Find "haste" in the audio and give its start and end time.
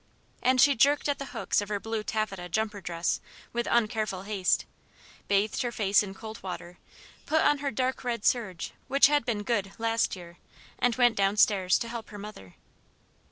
4.23-4.65